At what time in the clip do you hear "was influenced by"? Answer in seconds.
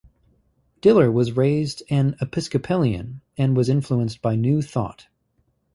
3.55-4.35